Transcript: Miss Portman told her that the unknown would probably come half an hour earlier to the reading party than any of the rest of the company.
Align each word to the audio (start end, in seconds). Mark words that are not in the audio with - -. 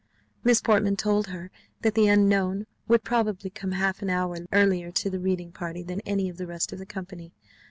Miss 0.43 0.61
Portman 0.61 0.95
told 0.95 1.27
her 1.27 1.51
that 1.83 1.93
the 1.93 2.07
unknown 2.07 2.65
would 2.87 3.03
probably 3.03 3.51
come 3.51 3.73
half 3.73 4.01
an 4.01 4.09
hour 4.09 4.35
earlier 4.51 4.89
to 4.93 5.11
the 5.11 5.19
reading 5.19 5.51
party 5.51 5.83
than 5.83 5.99
any 6.07 6.27
of 6.27 6.37
the 6.37 6.47
rest 6.47 6.73
of 6.73 6.79
the 6.79 6.87
company. 6.87 7.33